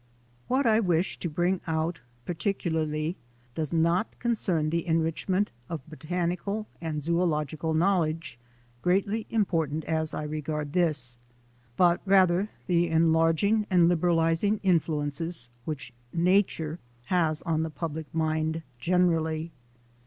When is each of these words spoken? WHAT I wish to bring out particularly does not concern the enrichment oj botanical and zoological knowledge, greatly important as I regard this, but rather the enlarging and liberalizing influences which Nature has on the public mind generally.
WHAT 0.47 0.65
I 0.65 0.79
wish 0.79 1.19
to 1.19 1.29
bring 1.29 1.61
out 1.67 2.01
particularly 2.25 3.17
does 3.53 3.71
not 3.71 4.17
concern 4.17 4.71
the 4.71 4.87
enrichment 4.87 5.51
oj 5.69 5.79
botanical 5.87 6.65
and 6.81 7.03
zoological 7.03 7.75
knowledge, 7.75 8.39
greatly 8.81 9.27
important 9.29 9.85
as 9.85 10.15
I 10.15 10.23
regard 10.23 10.73
this, 10.73 11.17
but 11.77 12.01
rather 12.07 12.49
the 12.65 12.87
enlarging 12.89 13.67
and 13.69 13.87
liberalizing 13.87 14.59
influences 14.63 15.49
which 15.65 15.93
Nature 16.11 16.79
has 17.03 17.43
on 17.43 17.61
the 17.61 17.69
public 17.69 18.07
mind 18.11 18.63
generally. 18.79 19.51